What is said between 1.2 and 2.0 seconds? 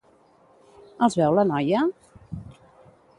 veu la noia?